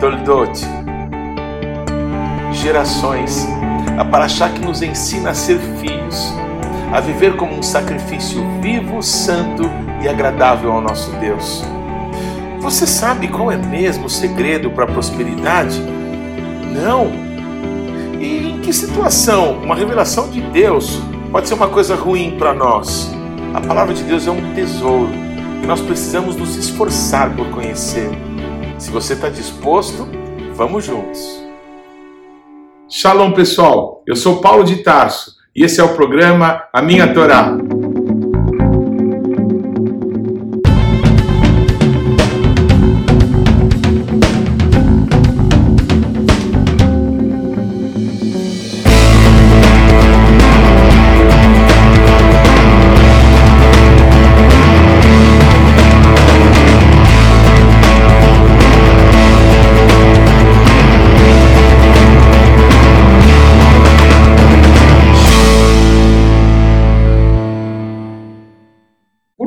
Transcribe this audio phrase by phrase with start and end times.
[0.00, 0.52] Toldot.
[2.52, 3.46] Gerações,
[3.98, 6.34] a Paraxá que nos ensina a ser filhos,
[6.92, 9.62] a viver como um sacrifício vivo, santo
[10.02, 11.64] e agradável ao nosso Deus.
[12.60, 15.80] Você sabe qual é mesmo o segredo para a prosperidade?
[16.74, 17.10] Não.
[18.20, 21.00] E em que situação uma revelação de Deus
[21.32, 23.10] pode ser uma coisa ruim para nós?
[23.54, 25.10] A palavra de Deus é um tesouro
[25.62, 28.10] e nós precisamos nos esforçar por conhecer.
[28.78, 30.06] Se você está disposto,
[30.54, 31.18] vamos juntos.
[32.88, 34.02] Shalom, pessoal.
[34.06, 37.56] Eu sou Paulo de Tarso e esse é o programa A Minha Torá.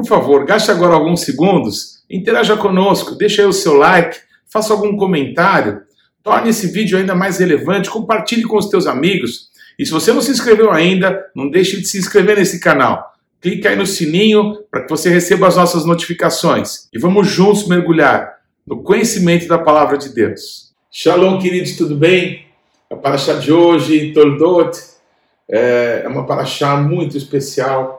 [0.10, 4.18] Favor, gaste agora alguns segundos, interaja conosco, deixe aí o seu like,
[4.52, 5.84] faça algum comentário,
[6.24, 9.50] torne esse vídeo ainda mais relevante, compartilhe com os teus amigos.
[9.78, 13.14] E se você não se inscreveu ainda, não deixe de se inscrever nesse canal.
[13.40, 16.90] Clique aí no sininho para que você receba as nossas notificações.
[16.92, 20.74] E vamos juntos mergulhar no conhecimento da palavra de Deus.
[20.92, 22.46] Shalom, queridos, tudo bem?
[22.90, 24.78] A paraxá de hoje, Toldot,
[25.48, 27.99] é uma paraxá muito especial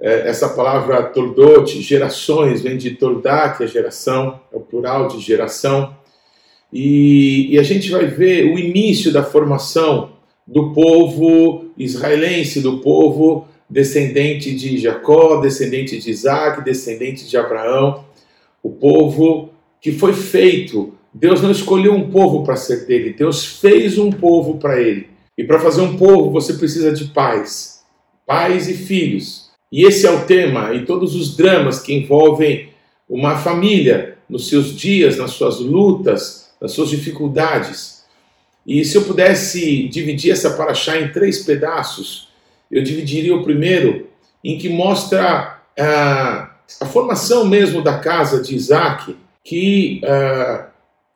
[0.00, 5.96] essa palavra Toldot, gerações, vem de Toldá, que é geração, é o plural de geração.
[6.72, 10.12] E, e, a gente vai ver o início da formação
[10.46, 18.04] do povo israelense, do povo descendente de Jacó, descendente de Isaac, descendente de Abraão,
[18.62, 20.94] o povo que foi feito.
[21.12, 25.08] Deus não escolheu um povo para ser dele, Deus fez um povo para ele.
[25.36, 27.82] E para fazer um povo você precisa de pais,
[28.26, 29.47] pais e filhos.
[29.70, 32.70] E esse é o tema e todos os dramas que envolvem
[33.08, 38.04] uma família nos seus dias, nas suas lutas, nas suas dificuldades.
[38.66, 42.28] E se eu pudesse dividir essa paraxá em três pedaços,
[42.70, 44.08] eu dividiria o primeiro
[44.44, 46.50] em que mostra a,
[46.80, 50.66] a formação mesmo da casa de Isaac, que uh,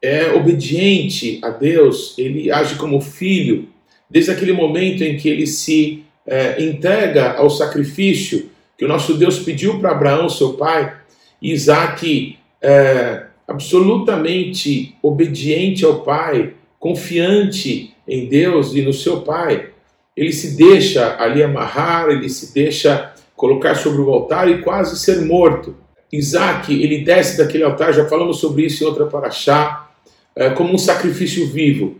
[0.00, 3.68] é obediente a Deus, ele age como filho,
[4.08, 9.38] desde aquele momento em que ele se é, entrega ao sacrifício que o nosso Deus
[9.38, 10.92] pediu para Abraão, seu pai,
[11.40, 19.70] Isaac, é, absolutamente obediente ao pai, confiante em Deus e no seu pai,
[20.16, 25.22] ele se deixa ali amarrar, ele se deixa colocar sobre o altar e quase ser
[25.22, 25.76] morto.
[26.12, 29.90] Isaac, ele desce daquele altar, já falamos sobre isso em outra paraxá,
[30.36, 31.96] é, como um sacrifício vivo.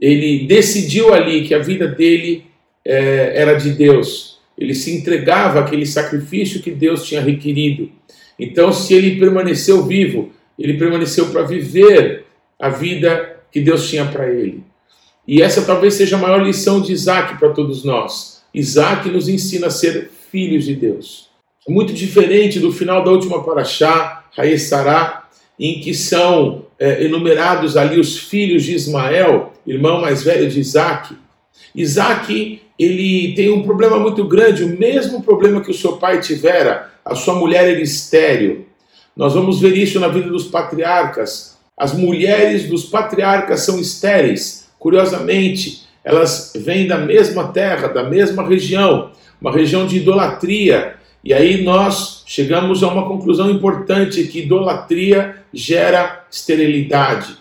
[0.00, 2.44] Ele decidiu ali que a vida dele
[2.84, 4.38] é, era de Deus.
[4.56, 7.90] Ele se entregava àquele sacrifício que Deus tinha requerido.
[8.38, 12.24] Então, se ele permaneceu vivo, ele permaneceu para viver
[12.58, 14.62] a vida que Deus tinha para ele.
[15.26, 18.42] E essa talvez seja a maior lição de Isaac para todos nós.
[18.52, 21.28] Isaac nos ensina a ser filhos de Deus.
[21.68, 24.24] Muito diferente do final da última paraxá,
[24.58, 25.28] Sará,
[25.58, 31.14] em que são é, enumerados ali os filhos de Ismael, irmão mais velho de Isaac.
[31.74, 36.90] Isaac ele tem um problema muito grande, o mesmo problema que o seu pai tivera,
[37.04, 38.66] a sua mulher era estéreo.
[39.16, 41.58] Nós vamos ver isso na vida dos patriarcas.
[41.76, 44.68] As mulheres dos patriarcas são estéreis.
[44.78, 50.96] Curiosamente, elas vêm da mesma terra, da mesma região, uma região de idolatria.
[51.22, 57.36] E aí nós chegamos a uma conclusão importante que idolatria gera esterilidade.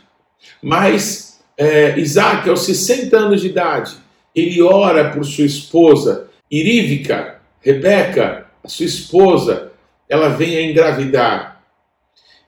[0.61, 3.93] Mas é, Isaac, aos 60 anos de idade,
[4.35, 9.71] ele ora por sua esposa, Irívica, Rebeca, a sua esposa,
[10.09, 11.61] ela vem a engravidar.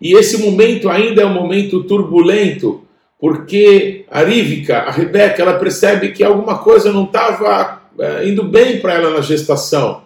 [0.01, 2.83] E esse momento ainda é um momento turbulento,
[3.19, 8.79] porque a Irívica, a Rebeca, ela percebe que alguma coisa não estava é, indo bem
[8.79, 10.03] para ela na gestação.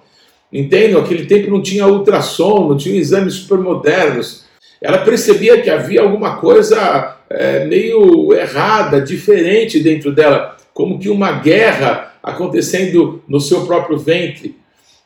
[0.52, 0.96] Entendem?
[0.96, 4.46] Aquele tempo não tinha ultrassom, não tinha exames super modernos.
[4.82, 11.32] Ela percebia que havia alguma coisa é, meio errada, diferente dentro dela como que uma
[11.32, 14.56] guerra acontecendo no seu próprio ventre.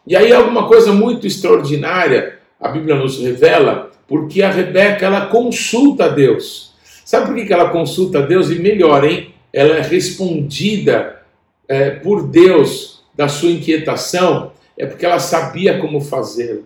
[0.06, 6.04] E aí alguma coisa muito extraordinária a Bíblia nos revela, porque a Rebeca ela consulta
[6.04, 6.74] a Deus.
[7.06, 8.52] Sabe por que ela consulta a Deus?
[8.52, 9.34] E melhor, hein?
[9.54, 11.22] Ela é respondida
[11.70, 16.66] é, por Deus da sua inquietação, é porque ela sabia como fazê-lo.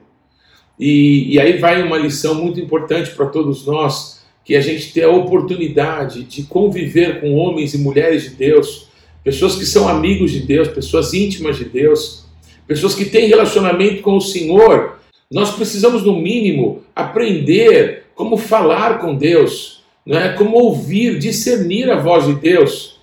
[0.80, 5.06] E, e aí vai uma lição muito importante para todos nós, que a gente tenha
[5.06, 8.95] a oportunidade de conviver com homens e mulheres de Deus,
[9.26, 12.26] pessoas que são amigos de Deus, pessoas íntimas de Deus,
[12.68, 15.00] pessoas que têm relacionamento com o Senhor.
[15.32, 20.34] Nós precisamos, no mínimo, aprender como falar com Deus, né?
[20.38, 23.00] como ouvir, discernir a voz de Deus.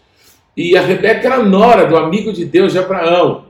[0.56, 3.46] E a Rebeca era nora do amigo de Deus de Abraão.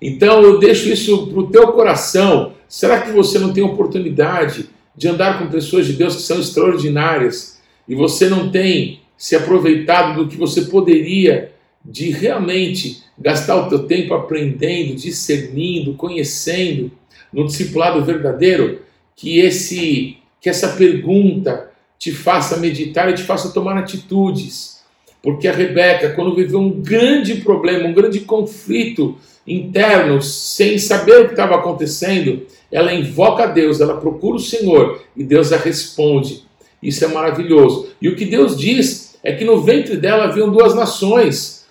[0.00, 2.52] Então eu deixo isso para o teu coração.
[2.68, 7.60] Será que você não tem oportunidade de andar com pessoas de Deus que são extraordinárias
[7.88, 11.55] e você não tem se aproveitado do que você poderia
[11.86, 16.90] de realmente gastar o teu tempo aprendendo, discernindo, conhecendo
[17.32, 18.82] no discipulado verdadeiro,
[19.14, 24.80] que esse que essa pergunta te faça meditar e te faça tomar atitudes.
[25.22, 31.24] Porque a Rebeca, quando viveu um grande problema, um grande conflito interno, sem saber o
[31.24, 36.44] que estava acontecendo, ela invoca a Deus, ela procura o Senhor e Deus a responde.
[36.82, 37.88] Isso é maravilhoso.
[38.00, 41.65] E o que Deus diz é que no ventre dela haviam duas nações,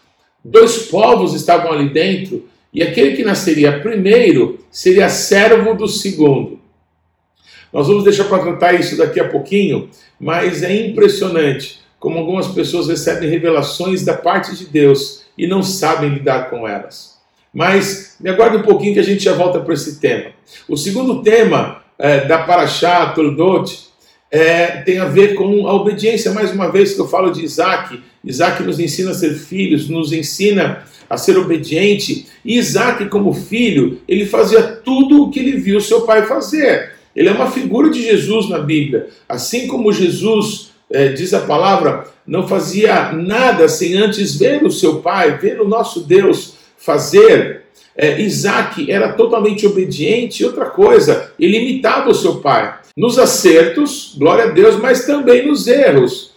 [0.46, 6.60] dois povos estavam ali dentro, e aquele que nasceria primeiro seria servo do segundo.
[7.74, 9.90] Nós vamos deixar para tratar isso daqui a pouquinho,
[10.20, 16.10] mas é impressionante como algumas pessoas recebem revelações da parte de Deus e não sabem
[16.10, 17.16] lidar com elas.
[17.54, 20.32] Mas me aguarde um pouquinho que a gente já volta para esse tema.
[20.68, 23.86] O segundo tema é, da Paraxá, Toldot,
[24.30, 26.32] é, tem a ver com a obediência.
[26.32, 30.12] Mais uma vez que eu falo de Isaac, Isaac nos ensina a ser filhos, nos
[30.12, 32.26] ensina a ser obediente.
[32.44, 36.94] E Isaac, como filho, ele fazia tudo o que ele viu seu pai fazer.
[37.16, 39.08] Ele é uma figura de Jesus na Bíblia.
[39.30, 45.02] Assim como Jesus, é, diz a palavra, não fazia nada sem antes ver o seu
[45.02, 47.62] pai, ver o nosso Deus fazer.
[47.96, 52.78] É, Isaac era totalmente obediente outra coisa, ele imitava o seu pai.
[52.98, 56.35] Nos acertos, glória a Deus, mas também nos erros.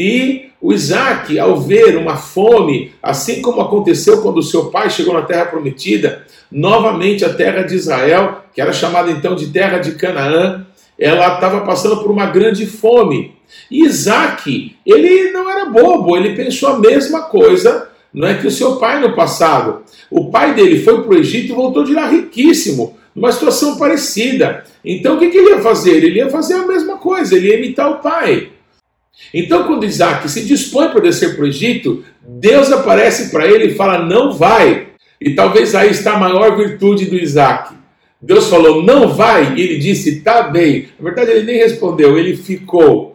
[0.00, 5.20] E o Isaac, ao ver uma fome, assim como aconteceu quando seu pai chegou na
[5.20, 10.64] terra prometida, novamente a terra de Israel, que era chamada então de terra de Canaã,
[10.98, 13.36] ela estava passando por uma grande fome.
[13.70, 18.50] E Isaac, ele não era bobo, ele pensou a mesma coisa não é que o
[18.50, 22.08] seu pai no passado, o pai dele foi para o Egito e voltou de lá
[22.08, 24.64] riquíssimo, numa situação parecida.
[24.82, 26.02] Então o que, que ele ia fazer?
[26.02, 28.48] Ele ia fazer a mesma coisa, ele ia imitar o pai.
[29.32, 33.74] Então, quando Isaac se dispõe para descer para o Egito, Deus aparece para ele e
[33.74, 34.88] fala: Não vai.
[35.20, 37.74] E talvez aí está a maior virtude do Isaac.
[38.20, 39.54] Deus falou: Não vai.
[39.54, 40.88] E ele disse: Tá bem.
[40.98, 43.10] Na verdade, ele nem respondeu, ele ficou.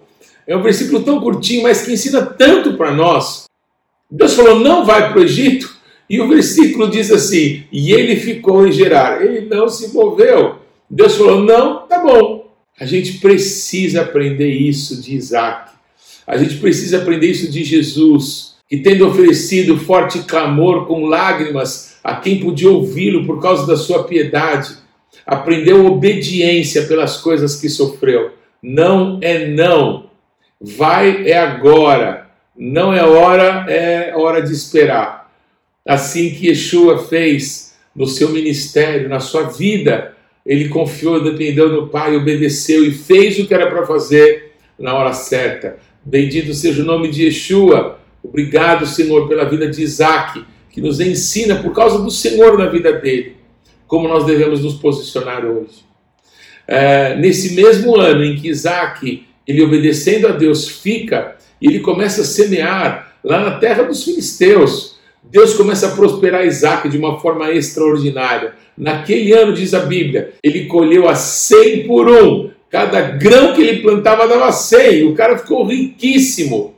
[0.48, 3.46] É um versículo tão curtinho, mas que ensina tanto para nós.
[4.10, 5.76] Deus falou: não vai para o Egito.
[6.08, 9.24] E o versículo diz assim: e ele ficou em Gerar.
[9.26, 10.58] Ele não se moveu.
[10.90, 12.54] Deus falou: não, tá bom.
[12.80, 15.72] A gente precisa aprender isso de Isaac.
[16.28, 22.16] A gente precisa aprender isso de Jesus, que tendo oferecido forte clamor com lágrimas a
[22.16, 24.76] quem podia ouvi-lo por causa da sua piedade,
[25.26, 28.32] aprendeu obediência pelas coisas que sofreu.
[28.62, 30.10] Não é não.
[30.60, 32.28] Vai é agora.
[32.58, 35.32] Não é hora, é hora de esperar.
[35.86, 42.16] Assim que Yeshua fez no seu ministério, na sua vida, ele confiou, dependeu do Pai,
[42.16, 45.78] obedeceu e fez o que era para fazer na hora certa.
[46.06, 48.00] Bendito seja o nome de Yeshua.
[48.24, 52.94] Obrigado, Senhor, pela vida de Isaac, que nos ensina, por causa do Senhor na vida
[52.94, 53.38] dele,
[53.88, 55.84] como nós devemos nos posicionar hoje.
[56.68, 62.26] É, nesse mesmo ano em que Isaac, ele obedecendo a Deus, fica ele começa a
[62.26, 64.96] semear lá na terra dos filisteus.
[65.24, 68.54] Deus começa a prosperar Isaac de uma forma extraordinária.
[68.78, 72.52] Naquele ano, diz a Bíblia, ele colheu a 100 por um.
[72.76, 75.06] Cada grão que ele plantava dava 100.
[75.06, 76.76] O cara ficou riquíssimo.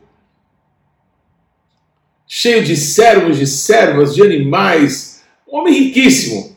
[2.27, 5.24] Cheio de servos, de servas, de animais.
[5.51, 6.56] Um homem riquíssimo.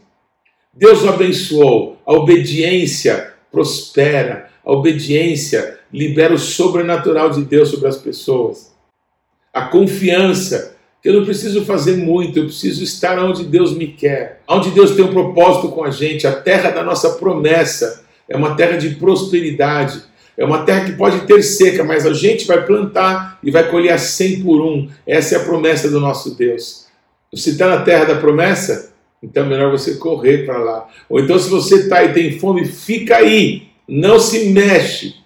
[0.75, 1.97] Deus o abençoou.
[2.05, 4.51] A obediência prospera.
[4.63, 8.75] A obediência libera o sobrenatural de Deus sobre as pessoas.
[9.55, 14.43] A confiança que eu não preciso fazer muito, eu preciso estar onde Deus me quer,
[14.47, 16.27] onde Deus tem um propósito com a gente.
[16.27, 20.03] A terra da nossa promessa é uma terra de prosperidade,
[20.39, 23.93] é uma terra que pode ter seca, mas a gente vai plantar e vai colher
[23.93, 24.89] a 100 por um.
[25.07, 26.87] Essa é a promessa do nosso Deus.
[27.31, 28.95] Você está na terra da promessa?
[29.23, 30.89] Então é melhor você correr para lá.
[31.11, 35.21] Ou então, se você está e tem fome, fica aí, não se mexe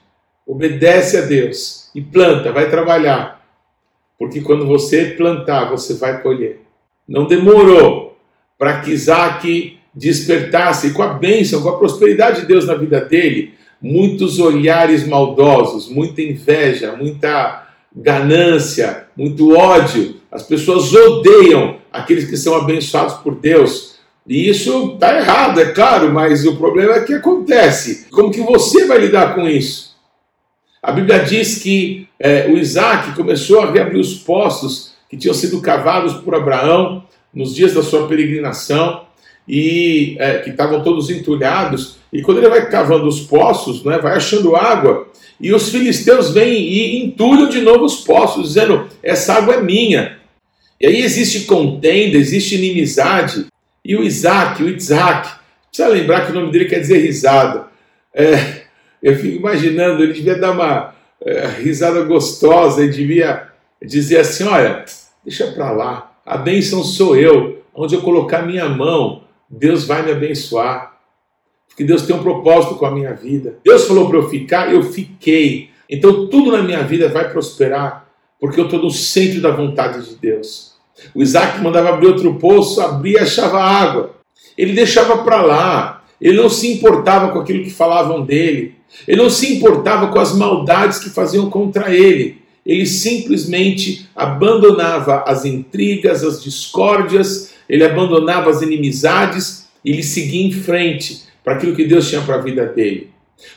[0.47, 3.43] obedece a Deus e planta, vai trabalhar.
[4.19, 6.61] Porque quando você plantar, você vai colher.
[7.09, 8.17] Não demorou
[8.59, 13.55] para que Isaac despertasse com a bênção, com a prosperidade de Deus na vida dele.
[13.81, 20.17] muitos olhares maldosos, muita inveja, muita ganância, muito ódio.
[20.33, 23.97] As pessoas odeiam aqueles que são abençoados por Deus.
[24.27, 28.07] E isso está errado, é claro, mas o problema é que acontece.
[28.11, 29.95] Como que você vai lidar com isso?
[30.83, 35.61] A Bíblia diz que é, o Isaac começou a reabrir os poços que tinham sido
[35.61, 39.04] cavados por Abraão nos dias da sua peregrinação
[39.47, 41.97] e é, que estavam todos entulhados.
[42.13, 45.09] E quando ele vai cavando os poços, né, vai achando água,
[45.41, 50.19] e os filisteus vêm e entulham de novo os poços, dizendo: essa água é minha.
[50.81, 53.47] E aí existe contenda, existe inimizade.
[53.85, 55.29] E o Isaac, o Isaac,
[55.69, 57.67] precisa lembrar que o nome dele quer dizer risada.
[58.15, 58.63] É,
[59.03, 63.49] eu fico imaginando, ele devia dar uma é, risada gostosa, ele devia
[63.83, 64.85] dizer assim: olha,
[65.25, 69.24] deixa para lá, a bênção sou eu, onde eu colocar minha mão,
[69.59, 70.95] Deus vai me abençoar.
[71.69, 73.59] Porque Deus tem um propósito com a minha vida.
[73.65, 75.71] Deus falou para eu ficar, eu fiquei.
[75.91, 78.07] Então tudo na minha vida vai prosperar,
[78.41, 80.75] porque eu estou no centro da vontade de Deus.
[81.15, 84.15] O Isaac mandava abrir outro poço, abria e achava água.
[84.57, 86.05] Ele deixava para lá.
[86.21, 88.77] Ele não se importava com aquilo que falavam dele.
[89.07, 92.43] Ele não se importava com as maldades que faziam contra ele.
[92.65, 100.53] Ele simplesmente abandonava as intrigas, as discórdias, ele abandonava as inimizades e ele seguia em
[100.53, 103.11] frente para aquilo que Deus tinha para a vida dele.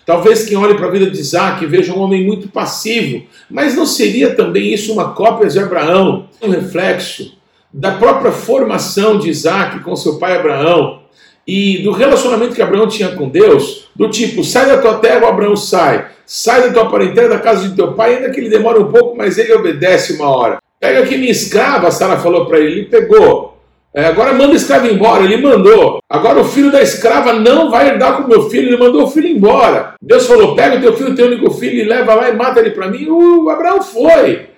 [0.05, 3.85] Talvez quem olhe para a vida de Isaac veja um homem muito passivo, mas não
[3.85, 7.37] seria também isso uma cópia de Abraão, um reflexo
[7.71, 11.01] da própria formação de Isaac com seu pai Abraão
[11.47, 15.55] e do relacionamento que Abraão tinha com Deus, do tipo, sai da tua terra, Abraão
[15.55, 18.91] sai, sai da tua parentela, da casa de teu pai, ainda que ele demore um
[18.91, 20.57] pouco, mas ele obedece uma hora.
[20.79, 23.56] Pega aqui minha escrava, Sara falou para ele, ele pegou.
[23.97, 25.97] É, agora manda o escravo embora, ele mandou.
[26.07, 29.09] Agora o filho da escrava não vai herdar com o meu filho, ele mandou o
[29.09, 29.95] filho embora.
[29.99, 32.69] Deus falou: pega o teu filho, teu único filho, e leva lá e mata ele
[32.69, 33.09] para mim.
[33.09, 34.49] O Abraão foi.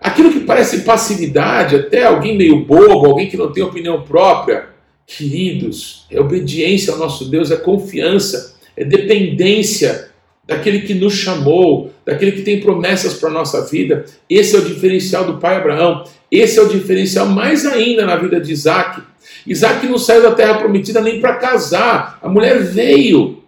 [0.00, 4.70] Aquilo que parece passividade, até alguém meio bobo, alguém que não tem opinião própria,
[5.06, 10.08] queridos, é obediência ao nosso Deus, é confiança, é dependência
[10.46, 14.04] daquele que nos chamou, daquele que tem promessas para a nossa vida.
[14.30, 16.04] Esse é o diferencial do pai Abraão.
[16.30, 19.02] Esse é o diferencial mais ainda na vida de Isaac.
[19.46, 22.18] Isaac não saiu da terra prometida nem para casar.
[22.22, 23.42] A mulher veio.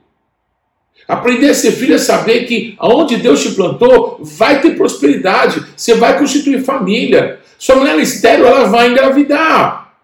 [1.07, 5.65] Aprender a ser filho é saber que aonde Deus te plantou vai ter prosperidade.
[5.77, 7.41] Você vai constituir família.
[7.59, 9.95] Sua mulher estéreo, ela vai engravidar.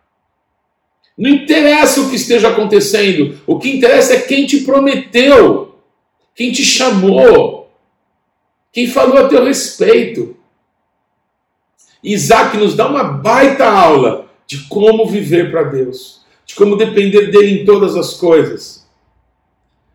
[1.17, 3.39] Não interessa o que esteja acontecendo.
[3.47, 5.74] O que interessa é quem te prometeu
[6.35, 7.71] quem te chamou,
[8.73, 10.37] quem falou a teu respeito.
[12.03, 17.63] Isaac nos dá uma baita aula de como viver para Deus, de como depender dele
[17.63, 18.85] em todas as coisas.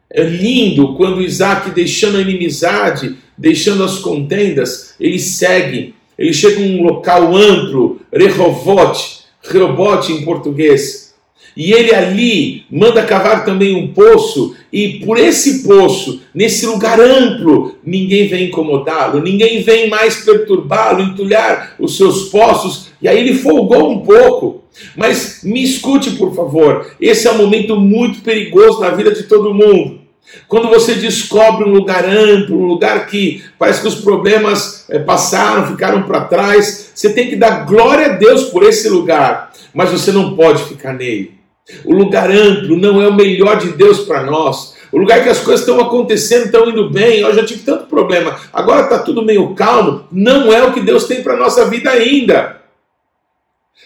[0.09, 6.63] É lindo quando Isaac, deixando a inimizade, deixando as contendas, ele segue, ele chega a
[6.63, 11.08] um local amplo, Rehovot, Rehobote em português,
[11.55, 17.75] e ele ali manda cavar também um poço, e por esse poço, nesse lugar amplo,
[17.83, 23.91] ninguém vem incomodá-lo, ninguém vem mais perturbá-lo, entulhar os seus poços, e aí ele folgou
[23.91, 24.63] um pouco.
[24.95, 29.53] Mas me escute, por favor, esse é um momento muito perigoso na vida de todo
[29.53, 29.99] mundo.
[30.47, 35.67] Quando você descobre um lugar amplo, um lugar que parece que os problemas eh, passaram,
[35.67, 40.11] ficaram para trás, você tem que dar glória a Deus por esse lugar, mas você
[40.11, 41.38] não pode ficar nele.
[41.85, 44.75] O lugar amplo não é o melhor de Deus para nós.
[44.91, 48.39] O lugar que as coisas estão acontecendo, estão indo bem, eu já tive tanto problema,
[48.51, 51.91] agora está tudo meio calmo, não é o que Deus tem para a nossa vida
[51.91, 52.59] ainda.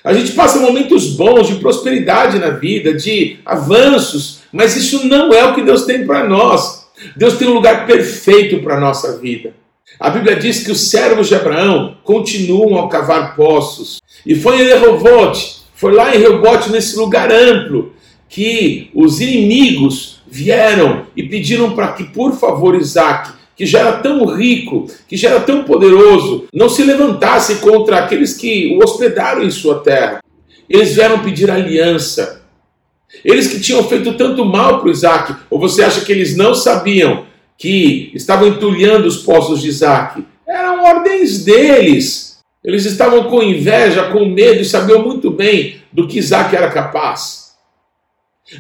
[0.04, 5.44] A gente passa momentos bons de prosperidade na vida, de avanços, mas isso não é
[5.46, 6.88] o que Deus tem para nós.
[7.16, 9.54] Deus tem um lugar perfeito para a nossa vida.
[10.00, 14.02] A Bíblia diz que os servos de Abraão continuam a cavar poços.
[14.25, 17.92] E foi em Rehobote foi lá em Rebote, nesse lugar amplo,
[18.30, 24.25] que os inimigos vieram e pediram para que, por favor, Isaac, que já era tão
[24.34, 29.52] rico, que já era tão poderoso, não se levantasse contra aqueles que o hospedaram em
[29.52, 30.22] sua terra.
[30.70, 32.46] Eles vieram pedir aliança.
[33.25, 37.25] Eles que tinham feito tanto mal para Isaac, ou você acha que eles não sabiam
[37.58, 40.24] que estavam entulhando os poços de Isaac?
[40.48, 42.23] Eram ordens deles.
[42.63, 47.43] Eles estavam com inveja, com medo e sabiam muito bem do que Isaac era capaz.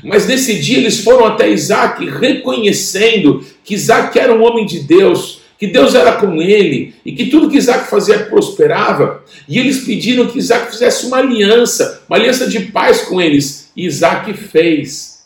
[0.03, 5.41] Mas nesse dia eles foram até Isaac reconhecendo que Isaac era um homem de Deus,
[5.57, 9.23] que Deus era com ele e que tudo que Isaac fazia prosperava.
[9.47, 13.71] E eles pediram que Isaac fizesse uma aliança, uma aliança de paz com eles.
[13.75, 15.23] E Isaac fez.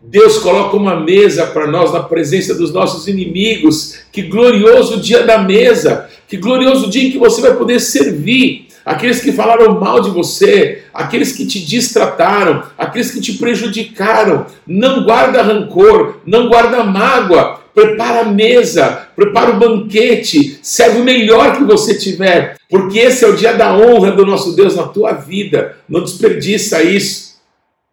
[0.00, 4.00] Deus coloca uma mesa para nós na presença dos nossos inimigos.
[4.12, 6.10] Que glorioso dia da mesa!
[6.34, 10.82] Que glorioso dia em que você vai poder servir aqueles que falaram mal de você,
[10.92, 14.44] aqueles que te distrataram, aqueles que te prejudicaram.
[14.66, 17.60] Não guarda rancor, não guarda mágoa.
[17.72, 23.28] Prepara a mesa, prepara o banquete, serve o melhor que você tiver, porque esse é
[23.28, 25.76] o dia da honra do nosso Deus na tua vida.
[25.88, 27.36] Não desperdiça isso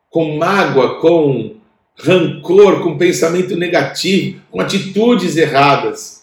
[0.10, 1.58] com mágoa, com
[1.96, 6.22] rancor, com pensamento negativo, com atitudes erradas.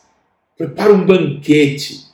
[0.57, 2.08] Prepara um banquete,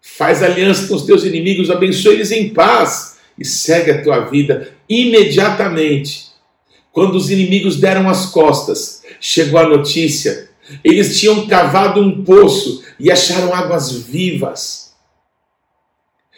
[0.00, 4.72] faz aliança com os teus inimigos, abençoe eles em paz e segue a tua vida
[4.88, 6.30] imediatamente.
[6.92, 10.48] Quando os inimigos deram as costas, chegou a notícia.
[10.82, 14.92] Eles tinham cavado um poço e acharam águas vivas.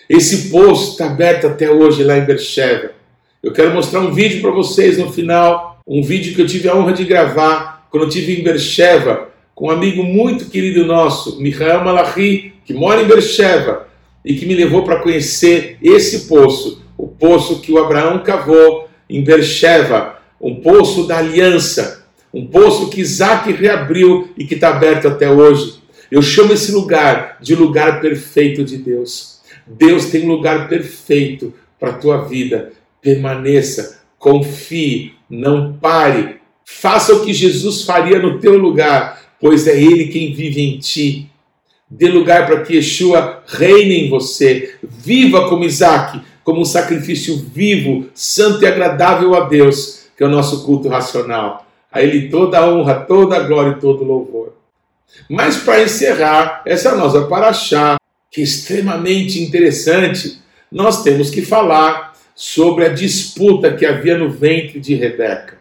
[0.09, 2.93] Esse poço está aberto até hoje lá em Bercheva.
[3.43, 6.77] Eu quero mostrar um vídeo para vocês no final um vídeo que eu tive a
[6.77, 11.85] honra de gravar quando eu estive em Bercheva, com um amigo muito querido nosso, Michael
[11.85, 13.89] Malachi, que mora em Bercheva,
[14.25, 19.23] e que me levou para conhecer esse poço, o poço que o Abraão cavou em
[19.23, 25.31] Bercheva, um poço da aliança, um poço que Isaac reabriu e que está aberto até
[25.31, 25.83] hoje.
[26.11, 29.41] Eu chamo esse lugar de lugar perfeito de Deus.
[29.67, 32.73] Deus tem um lugar perfeito para a tua vida.
[33.01, 40.07] Permaneça, confie, não pare, faça o que Jesus faria no teu lugar, pois é Ele
[40.07, 41.32] quem vive em ti.
[41.95, 48.09] Dê lugar para que Yeshua reine em você, viva como Isaac, como um sacrifício vivo,
[48.15, 51.67] santo e agradável a Deus, que é o nosso culto racional.
[51.93, 54.55] A Ele toda a honra, toda a glória e todo o louvor.
[55.29, 57.97] Mas para encerrar essa nossa paraxá,
[58.31, 60.39] que é extremamente interessante,
[60.71, 65.59] nós temos que falar sobre a disputa que havia no ventre de Rebeca.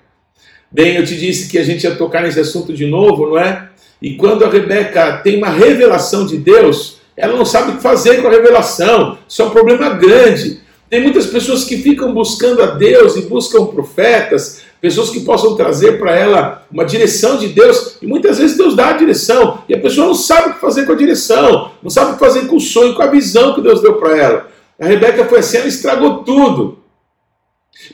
[0.71, 3.69] Bem, eu te disse que a gente ia tocar nesse assunto de novo, não é?
[4.01, 8.21] E quando a Rebeca tem uma revelação de Deus, ela não sabe o que fazer
[8.21, 9.17] com a revelação.
[9.27, 10.61] Isso é um problema grande.
[10.89, 15.99] Tem muitas pessoas que ficam buscando a Deus e buscam profetas, pessoas que possam trazer
[15.99, 19.79] para ela uma direção de Deus, e muitas vezes Deus dá a direção, e a
[19.79, 22.55] pessoa não sabe o que fazer com a direção, não sabe o que fazer com
[22.55, 24.47] o sonho, com a visão que Deus deu para ela.
[24.79, 26.79] A Rebeca foi assim, ela estragou tudo.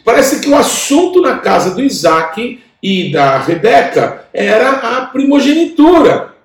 [0.05, 6.35] Parece que o assunto na casa do Isaac e da Rebeca era a primogenitura.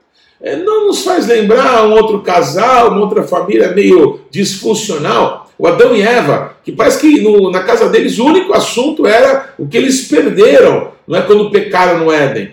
[0.40, 5.94] É, não nos faz lembrar um outro casal, uma outra família meio disfuncional, o Adão
[5.94, 9.76] e Eva, que parece que no, na casa deles o único assunto era o que
[9.76, 12.50] eles perderam, não é quando pecaram no Éden.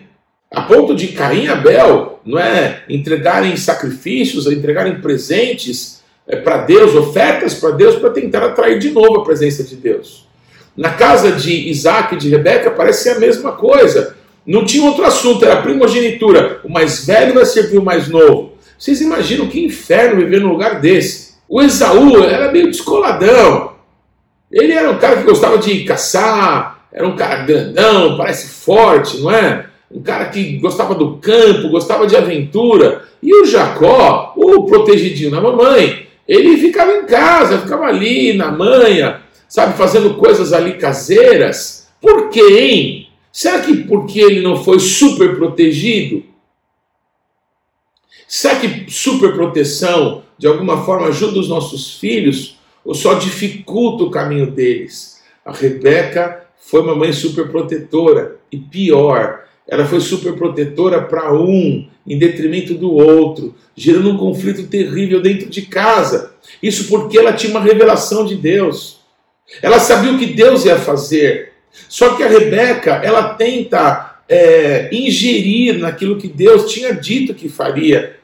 [0.52, 6.94] A ponto de Caim e Abel, não é entregarem sacrifícios, entregarem presentes é, para Deus,
[6.94, 10.29] ofertas para Deus, para tentar atrair de novo a presença de Deus.
[10.80, 14.16] Na casa de Isaac e de Rebeca parece ser a mesma coisa.
[14.46, 16.62] Não tinha outro assunto, era primogenitura.
[16.64, 18.54] O mais velho vai servir o mais novo.
[18.78, 21.34] Vocês imaginam que inferno viver num lugar desse?
[21.50, 23.74] O Esaú era meio descoladão.
[24.50, 29.32] Ele era um cara que gostava de caçar, era um cara grandão, parece forte, não
[29.32, 29.66] é?
[29.92, 33.04] Um cara que gostava do campo, gostava de aventura.
[33.22, 39.28] E o Jacó, o protegidinho da mamãe, ele ficava em casa, ficava ali na manha,
[39.50, 41.90] sabe, fazendo coisas ali caseiras.
[42.00, 43.10] Por quê, hein?
[43.32, 46.24] Será que porque ele não foi super protegido?
[48.28, 54.12] Será que super proteção de alguma forma ajuda os nossos filhos ou só dificulta o
[54.12, 55.22] caminho deles?
[55.44, 61.88] A Rebeca foi uma mãe super protetora e pior, ela foi super protetora para um
[62.06, 66.34] em detrimento do outro, gerando um conflito terrível dentro de casa.
[66.62, 68.99] Isso porque ela tinha uma revelação de Deus.
[69.62, 71.54] Ela sabia o que Deus ia fazer.
[71.88, 78.18] Só que a Rebeca, ela tenta é, ingerir naquilo que Deus tinha dito que faria.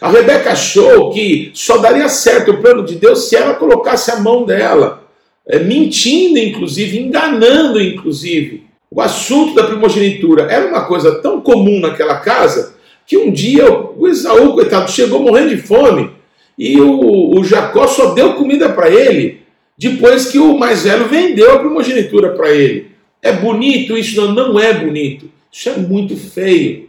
[0.00, 4.20] A Rebeca achou que só daria certo o plano de Deus se ela colocasse a
[4.20, 5.08] mão dela,
[5.46, 8.66] é, mentindo, inclusive, enganando, inclusive.
[8.90, 12.74] O assunto da primogenitura era uma coisa tão comum naquela casa
[13.06, 16.10] que um dia o Esaú, coitado, chegou morrendo de fome
[16.58, 19.41] e o, o Jacó só deu comida para ele
[19.76, 22.92] depois que o mais velho vendeu a primogenitura para ele.
[23.20, 24.20] É bonito isso?
[24.20, 25.30] Não, não é bonito.
[25.50, 26.88] Isso é muito feio.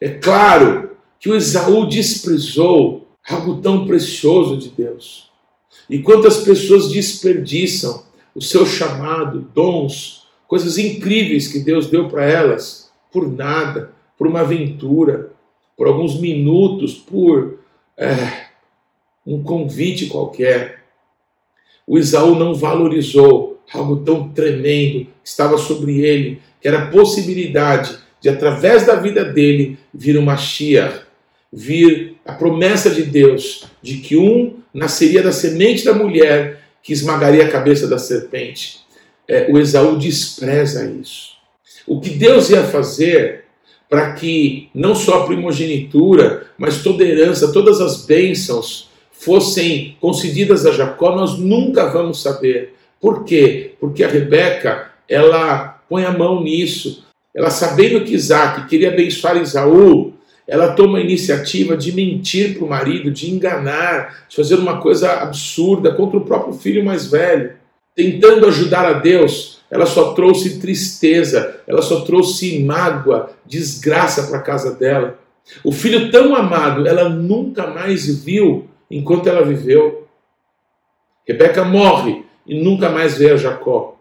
[0.00, 5.28] É claro que o Esaú desprezou algo tão precioso de Deus.
[5.90, 8.04] E quantas pessoas desperdiçam
[8.34, 14.40] o seu chamado, dons, coisas incríveis que Deus deu para elas por nada, por uma
[14.40, 15.32] aventura,
[15.76, 17.58] por alguns minutos, por
[17.96, 18.48] é,
[19.26, 20.77] um convite qualquer.
[21.88, 27.96] O Isaú não valorizou algo tão tremendo que estava sobre ele que era a possibilidade
[28.20, 31.00] de, através da vida dele, vir uma Mashiach,
[31.50, 37.46] vir a promessa de Deus de que um nasceria da semente da mulher que esmagaria
[37.46, 38.80] a cabeça da serpente.
[39.26, 41.38] É, o Esaú despreza isso.
[41.86, 43.44] O que Deus ia fazer
[43.88, 48.87] para que não só a primogenitura, mas toda a herança, todas as bênçãos
[49.18, 52.74] fossem concedidas a Jacó, nós nunca vamos saber.
[53.00, 53.72] Por quê?
[53.80, 57.04] Porque a Rebeca, ela põe a mão nisso.
[57.34, 60.12] Ela sabendo que Isaac queria abençoar Isaú,
[60.46, 65.12] ela toma a iniciativa de mentir para o marido, de enganar, de fazer uma coisa
[65.20, 67.52] absurda contra o próprio filho mais velho,
[67.94, 69.58] tentando ajudar a Deus.
[69.70, 75.18] Ela só trouxe tristeza, ela só trouxe mágoa, desgraça para a casa dela.
[75.62, 80.06] O filho tão amado, ela nunca mais viu enquanto ela viveu.
[81.26, 83.96] Rebeca morre e nunca mais vê a Jacó.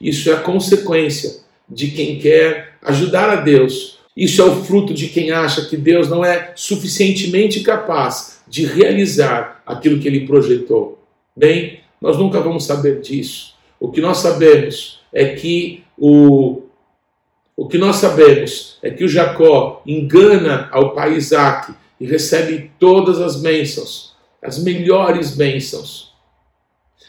[0.00, 3.98] Isso é a consequência de quem quer ajudar a Deus.
[4.16, 9.62] Isso é o fruto de quem acha que Deus não é suficientemente capaz de realizar
[9.66, 11.02] aquilo que ele projetou.
[11.34, 13.54] Bem, nós nunca vamos saber disso.
[13.80, 16.62] O que nós sabemos é que o
[17.56, 23.20] o que nós sabemos é que o Jacó engana ao pai Isaac e recebe todas
[23.20, 26.12] as bênçãos, as melhores bênçãos.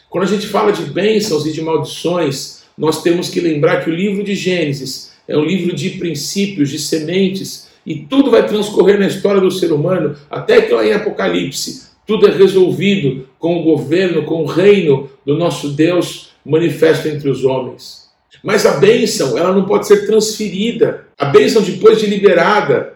[0.08, 3.94] Quando a gente fala de bênçãos e de maldições, nós temos que lembrar que o
[3.94, 9.06] livro de Gênesis é um livro de princípios, de sementes, e tudo vai transcorrer na
[9.06, 14.24] história do ser humano, até que lá em Apocalipse, tudo é resolvido com o governo,
[14.24, 18.06] com o reino do nosso Deus manifesto entre os homens.
[18.42, 21.06] Mas a bênção, ela não pode ser transferida.
[21.18, 22.95] A bênção, depois de liberada,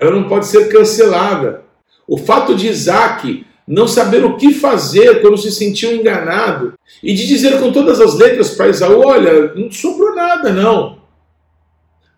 [0.00, 1.62] ela não pode ser cancelada.
[2.08, 7.24] O fato de Isaac não saber o que fazer quando se sentiu enganado, e de
[7.24, 10.98] dizer com todas as letras para Isaú: Olha, não sobrou nada, não.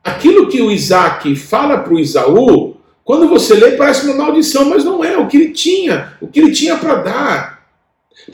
[0.03, 4.83] Aquilo que o Isaac fala para o Isaú, quando você lê, parece uma maldição, mas
[4.83, 7.69] não é o que ele tinha, o que ele tinha para dar.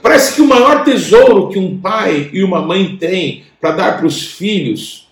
[0.01, 4.07] Parece que o maior tesouro que um pai e uma mãe têm para dar para
[4.07, 5.09] os filhos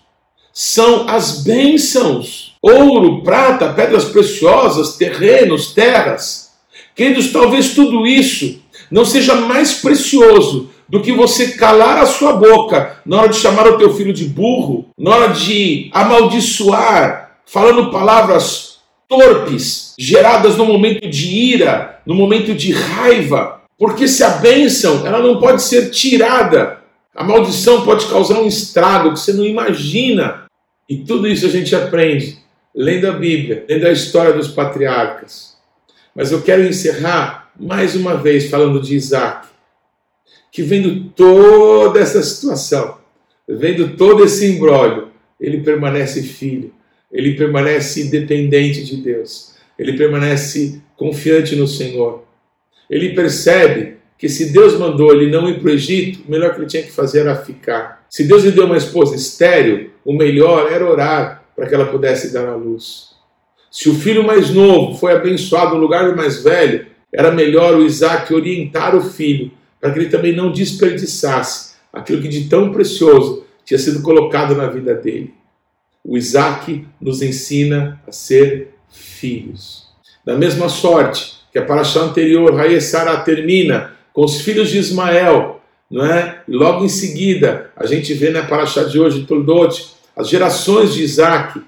[0.53, 6.51] são as bênçãos: ouro, prata, pedras preciosas, terrenos, terras.
[6.95, 12.99] Queridos, talvez tudo isso não seja mais precioso do que você calar a sua boca
[13.05, 18.77] na hora de chamar o teu filho de burro, na hora de amaldiçoar, falando palavras
[19.07, 23.61] torpes, geradas no momento de ira, no momento de raiva.
[23.77, 26.79] Porque se a bênção, ela não pode ser tirada.
[27.15, 30.45] A maldição pode causar um estrago que você não imagina.
[30.89, 32.37] E tudo isso a gente aprende
[32.77, 35.57] lendo a Bíblia, lendo a história dos patriarcas.
[36.13, 39.47] Mas eu quero encerrar mais uma vez falando de Isaac,
[40.51, 42.99] que vendo toda essa situação,
[43.47, 45.07] vendo todo esse imbróglio,
[45.41, 46.71] ele permanece filho,
[47.11, 52.25] ele permanece dependente de Deus, ele permanece confiante no Senhor.
[52.87, 56.59] Ele percebe que se Deus mandou ele não ir para o Egito, o melhor que
[56.59, 58.05] ele tinha que fazer era ficar.
[58.07, 62.31] Se Deus lhe deu uma esposa estéril, o melhor era orar para que ela pudesse
[62.31, 63.15] dar à luz.
[63.71, 67.83] Se o filho mais novo foi abençoado no lugar do mais velho, era melhor o
[67.83, 73.43] Isaac orientar o filho para que ele também não desperdiçasse aquilo que de tão precioso
[73.65, 75.33] tinha sido colocado na vida dele.
[76.03, 79.87] O Isaac nos ensina a ser filhos.
[80.23, 86.05] Da mesma sorte que a paraxá anterior, Raessara, termina com os filhos de Ismael, não
[86.05, 86.41] é?
[86.47, 91.03] E logo em seguida, a gente vê na paraxá de hoje, Toldot, as gerações de
[91.03, 91.61] Isaac,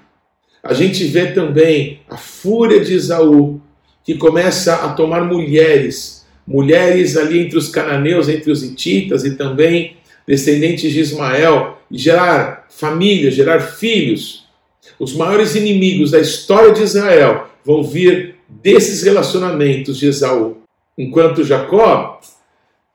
[0.60, 3.60] a gente vê também a fúria de Esaú,
[4.04, 9.96] que começa a tomar mulheres, mulheres ali entre os cananeus, entre os hititas e também
[10.26, 14.48] descendentes de Ismael, e gerar família, gerar filhos.
[14.98, 20.58] Os maiores inimigos da história de Israel vão vir desses relacionamentos de Esaú.
[20.98, 22.20] Enquanto Jacó,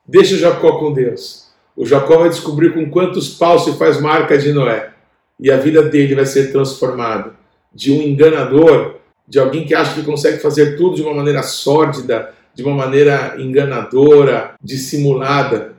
[0.06, 1.46] deixa Jacó com Deus.
[1.74, 4.95] O Jacó vai descobrir com quantos paus se faz marca de Noé.
[5.38, 7.34] E a vida dele vai ser transformada
[7.74, 8.96] de um enganador,
[9.28, 13.34] de alguém que acha que consegue fazer tudo de uma maneira sórdida, de uma maneira
[13.38, 15.74] enganadora, dissimulada,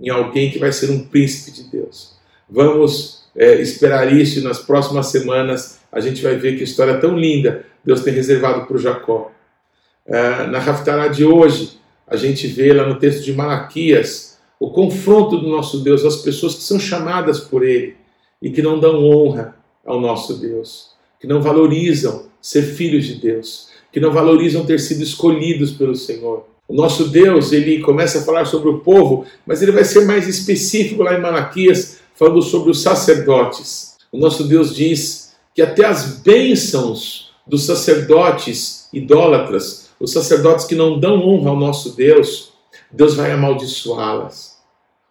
[0.00, 2.16] em alguém que vai ser um príncipe de Deus.
[2.48, 7.16] Vamos é, esperar isso e nas próximas semanas a gente vai ver que história tão
[7.16, 9.30] linda Deus tem reservado para o Jacó.
[10.06, 15.38] É, na Raftará de hoje, a gente vê lá no texto de Malaquias o confronto
[15.38, 17.99] do nosso Deus às pessoas que são chamadas por Ele
[18.40, 23.68] e que não dão honra ao nosso Deus que não valorizam ser filhos de Deus,
[23.92, 26.46] que não valorizam ter sido escolhidos pelo Senhor.
[26.66, 30.26] O nosso Deus, ele começa a falar sobre o povo, mas ele vai ser mais
[30.26, 33.96] específico lá em Malaquias, falando sobre os sacerdotes.
[34.10, 40.98] O nosso Deus diz que até as bênçãos dos sacerdotes idólatras, os sacerdotes que não
[40.98, 42.52] dão honra ao nosso Deus,
[42.90, 44.58] Deus vai amaldiçoá-las.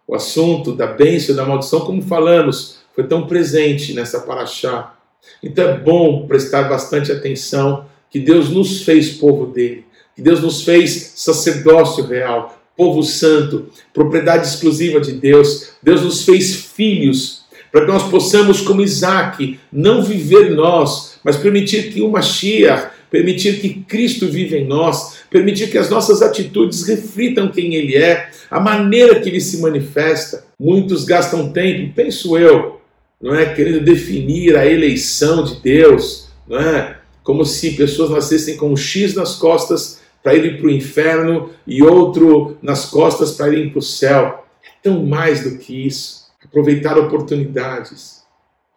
[0.08, 4.94] O assunto da bênção e da maldição, como falamos, foi tão presente nessa paraxá.
[5.42, 10.62] Então é bom prestar bastante atenção que Deus nos fez povo dele, que Deus nos
[10.62, 15.70] fez sacerdócio real, povo santo, propriedade exclusiva de Deus.
[15.82, 21.92] Deus nos fez filhos para que nós possamos, como Isaac, não viver nós, mas permitir
[21.92, 27.48] que uma Mashiach, permitir que Cristo viva em nós, permitir que as nossas atitudes reflitam
[27.48, 30.44] quem Ele é, a maneira que Ele se manifesta.
[30.58, 32.79] Muitos gastam tempo, penso eu,
[33.20, 36.98] não é querendo definir a eleição de Deus, não é?
[37.22, 41.82] Como se pessoas nascessem com um X nas costas para irem para o inferno e
[41.82, 44.46] outro nas costas para irem para o céu.
[44.64, 46.20] É tão mais do que isso.
[46.42, 48.24] Aproveitar oportunidades,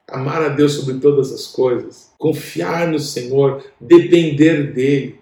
[0.08, 5.19] amar a Deus sobre todas as coisas, confiar no Senhor, depender dEle.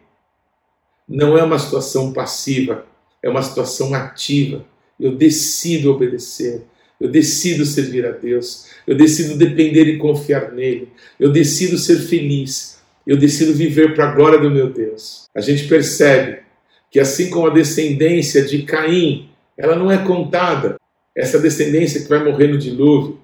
[1.08, 2.86] Não é uma situação passiva,
[3.22, 4.66] é uma situação ativa.
[5.00, 6.64] Eu decido obedecer,
[7.02, 10.88] eu decido servir a Deus, eu decido depender e confiar nele,
[11.20, 15.24] eu decido ser feliz, eu decido viver para a glória do meu Deus.
[15.36, 16.44] A gente percebe
[16.92, 20.76] que assim como a descendência de Caim, ela não é contada,
[21.16, 23.20] essa descendência que vai morrer no dilúvio.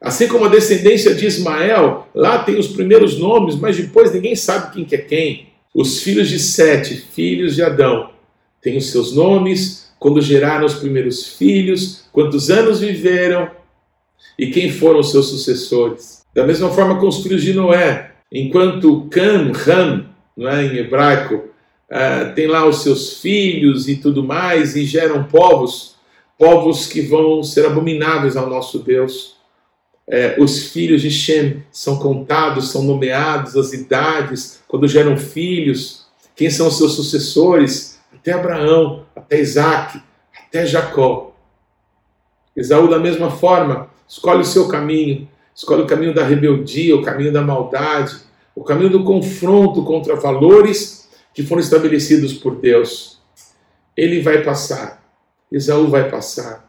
[0.00, 4.74] Assim como a descendência de Ismael, lá tem os primeiros nomes, mas depois ninguém sabe
[4.74, 5.48] quem que é quem.
[5.74, 8.10] Os filhos de Sete, filhos de Adão,
[8.60, 13.50] têm os seus nomes, quando geraram os primeiros filhos, quantos anos viveram
[14.38, 16.24] e quem foram os seus sucessores.
[16.34, 20.06] Da mesma forma com os filhos de Noé, enquanto Cam, Ram,
[20.36, 25.24] não é, em hebraico, uh, tem lá os seus filhos e tudo mais, e geram
[25.24, 25.96] povos,
[26.38, 29.36] povos que vão ser abomináveis ao nosso Deus.
[30.10, 36.48] É, os filhos de Shem são contados, são nomeados, as idades, quando geram filhos, quem
[36.48, 40.00] são os seus sucessores, até Abraão, até Isaac,
[40.46, 41.32] até Jacó.
[42.56, 47.32] Esaú, da mesma forma, escolhe o seu caminho, escolhe o caminho da rebeldia, o caminho
[47.32, 48.16] da maldade,
[48.54, 53.20] o caminho do confronto contra valores que foram estabelecidos por Deus.
[53.96, 55.04] Ele vai passar,
[55.50, 56.68] Esaú vai passar.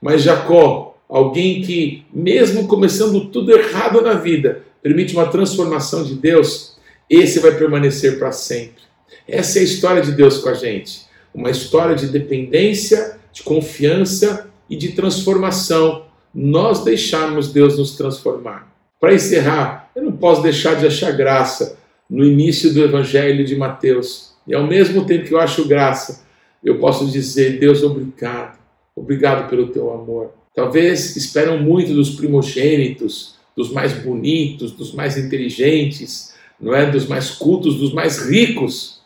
[0.00, 6.76] Mas Jacó, alguém que, mesmo começando tudo errado na vida, permite uma transformação de Deus,
[7.08, 8.82] esse vai permanecer para sempre.
[9.28, 11.09] Essa é a história de Deus com a gente.
[11.34, 18.72] Uma história de dependência, de confiança e de transformação nós deixarmos Deus nos transformar.
[19.00, 24.34] Para encerrar, eu não posso deixar de achar graça no início do Evangelho de Mateus.
[24.46, 26.22] E ao mesmo tempo que eu acho graça,
[26.62, 28.58] eu posso dizer: Deus, obrigado.
[28.94, 30.32] Obrigado pelo teu amor.
[30.54, 36.90] Talvez esperam muito dos primogênitos, dos mais bonitos, dos mais inteligentes, não é?
[36.90, 39.00] Dos mais cultos, dos mais ricos.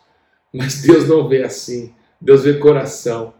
[0.52, 1.92] Mas Deus não vê assim.
[2.24, 3.34] Deus vê coração.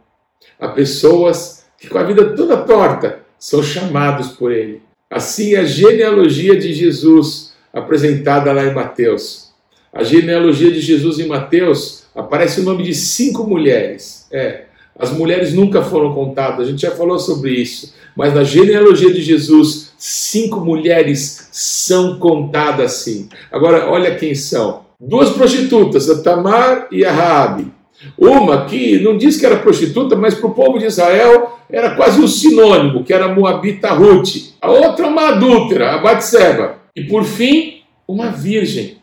[0.60, 4.82] Há pessoas que com a vida toda torta são chamados por ele.
[5.10, 9.54] Assim, a genealogia de Jesus apresentada lá em Mateus.
[9.90, 14.26] A genealogia de Jesus em Mateus aparece o nome de cinco mulheres.
[14.30, 14.64] É,
[14.98, 17.94] as mulheres nunca foram contadas, a gente já falou sobre isso.
[18.14, 23.30] Mas na genealogia de Jesus, cinco mulheres são contadas assim.
[23.50, 27.73] Agora, olha quem são: duas prostitutas, a Tamar e a Raabe.
[28.18, 32.20] Uma que não diz que era prostituta, mas para o povo de Israel era quase
[32.20, 34.54] um sinônimo, que era Moabita Ruth.
[34.60, 36.78] A outra, uma adúltera, a Batseba.
[36.94, 38.98] E por fim, uma virgem,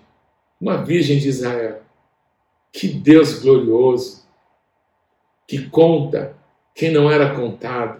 [0.60, 1.82] uma virgem de Israel.
[2.72, 4.24] Que Deus glorioso,
[5.48, 6.36] que conta
[6.74, 8.00] quem não era contado,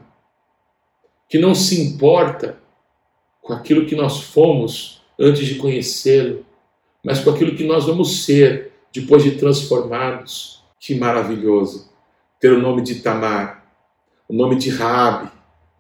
[1.28, 2.58] que não se importa
[3.42, 6.46] com aquilo que nós fomos antes de conhecê-lo,
[7.04, 11.92] mas com aquilo que nós vamos ser depois de transformados que maravilhoso.
[12.40, 13.64] Ter o nome de Tamar,
[14.28, 15.30] o nome de Raabe,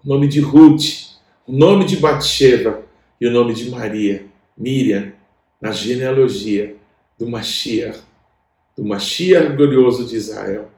[0.05, 2.83] o nome de Ruth, o nome de Batsheva
[3.19, 5.11] e o nome de Maria, Miriam,
[5.59, 6.75] na genealogia
[7.17, 7.99] do Mashiach,
[8.77, 10.69] do Mashiach glorioso de Israel.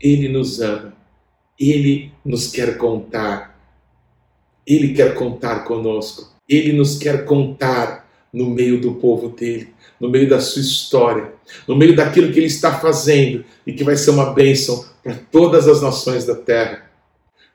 [0.00, 0.94] Ele nos ama,
[1.58, 3.58] ele nos quer contar,
[4.64, 7.97] ele quer contar conosco, ele nos quer contar
[8.32, 11.32] no meio do povo dele no meio da sua história,
[11.66, 15.66] no meio daquilo que ele está fazendo e que vai ser uma bênção para todas
[15.66, 16.88] as nações da terra.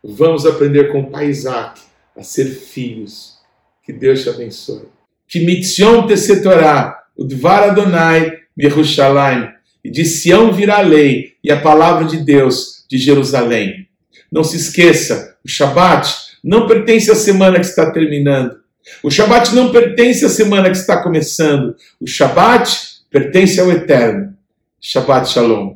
[0.03, 1.81] Vamos aprender com o pai Isaac
[2.15, 3.37] a ser filhos.
[3.83, 4.85] Que Deus te abençoe.
[5.27, 9.49] Que mitzion tesetorá, o dvar Adonai, Yerushalayim,
[9.83, 13.87] e de Sião virá a lei e a palavra de Deus de Jerusalém.
[14.31, 18.62] Não se esqueça, o Shabat não pertence à semana que está terminando.
[19.01, 21.75] O Shabat não pertence à semana que está começando.
[21.99, 24.33] O Shabat pertence ao Eterno.
[24.81, 25.75] Shabbat Shalom.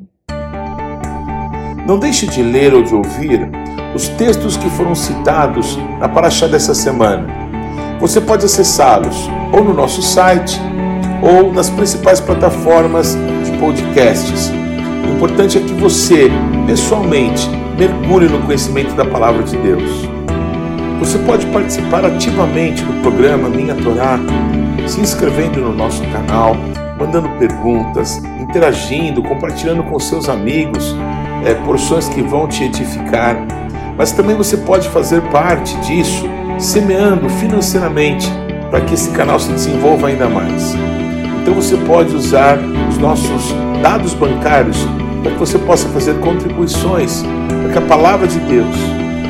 [1.88, 3.50] Não deixe de ler ou de ouvir
[3.96, 7.26] os textos que foram citados na Paraxá dessa semana.
[8.00, 9.15] Você pode acessá-los
[9.54, 10.60] ou no nosso site
[11.22, 13.15] ou nas principais plataformas
[13.46, 14.52] de podcasts.
[15.08, 16.30] O importante é que você,
[16.67, 20.07] pessoalmente, mergulhe no conhecimento da palavra de Deus.
[20.99, 24.19] Você pode participar ativamente do programa Minha Torá,
[24.88, 26.55] se inscrevendo no nosso canal,
[26.99, 30.95] mandando perguntas, interagindo, compartilhando com seus amigos
[31.45, 33.38] é, porções que vão te edificar.
[33.95, 36.25] Mas também você pode fazer parte disso,
[36.57, 38.27] semeando financeiramente
[38.71, 40.75] para que esse canal se desenvolva ainda mais.
[41.41, 42.57] Então você pode usar
[42.89, 44.77] os nossos dados bancários
[45.21, 47.23] para que você possa fazer contribuições
[47.62, 48.75] para que a palavra de Deus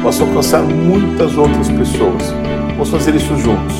[0.07, 2.33] possa alcançar muitas outras pessoas.
[2.69, 3.75] Vamos fazer isso juntos.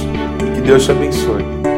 [0.56, 1.77] Que Deus te abençoe.